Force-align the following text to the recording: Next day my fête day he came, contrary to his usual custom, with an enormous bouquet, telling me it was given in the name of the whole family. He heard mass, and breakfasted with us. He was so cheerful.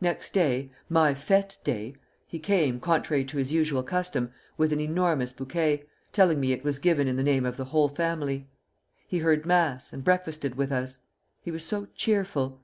Next 0.00 0.32
day 0.32 0.70
my 0.88 1.12
fête 1.12 1.60
day 1.64 1.96
he 2.28 2.38
came, 2.38 2.78
contrary 2.78 3.24
to 3.24 3.36
his 3.36 3.50
usual 3.52 3.82
custom, 3.82 4.30
with 4.56 4.72
an 4.72 4.78
enormous 4.78 5.32
bouquet, 5.32 5.82
telling 6.12 6.38
me 6.38 6.52
it 6.52 6.62
was 6.62 6.78
given 6.78 7.08
in 7.08 7.16
the 7.16 7.24
name 7.24 7.44
of 7.44 7.56
the 7.56 7.64
whole 7.64 7.88
family. 7.88 8.46
He 9.08 9.18
heard 9.18 9.44
mass, 9.44 9.92
and 9.92 10.04
breakfasted 10.04 10.54
with 10.54 10.70
us. 10.70 11.00
He 11.42 11.50
was 11.50 11.64
so 11.64 11.88
cheerful. 11.96 12.60